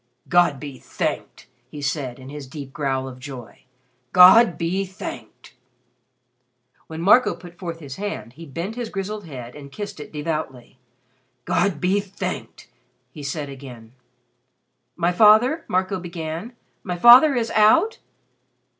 "God 0.29 0.59
be 0.59 0.79
thanked!" 0.79 1.45
he 1.69 1.79
said 1.79 2.17
in 2.17 2.29
his 2.29 2.47
deep 2.47 2.73
growl 2.73 3.07
of 3.07 3.19
joy. 3.19 3.65
"God 4.13 4.57
be 4.57 4.83
thanked!" 4.83 5.53
When 6.87 7.01
Marco 7.03 7.35
put 7.35 7.59
forth 7.59 7.79
his 7.79 7.97
hand, 7.97 8.33
he 8.33 8.47
bent 8.47 8.73
his 8.73 8.89
grizzled 8.89 9.27
head 9.27 9.53
and 9.55 9.71
kissed 9.71 9.99
it 9.99 10.11
devoutly. 10.11 10.79
"God 11.45 11.79
be 11.79 11.99
thanked!" 11.99 12.67
he 13.11 13.21
said 13.21 13.47
again. 13.47 13.91
"My 14.95 15.11
father?" 15.11 15.65
Marco 15.67 15.99
began, 15.99 16.53
"my 16.83 16.97
father 16.97 17.35
is 17.35 17.51
out?" 17.51 17.99